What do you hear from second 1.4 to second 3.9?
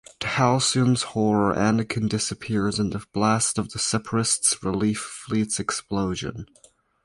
Anakin disappears in the blast of the